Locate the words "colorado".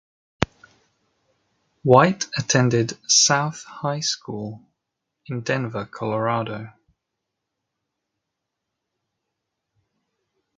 5.85-6.69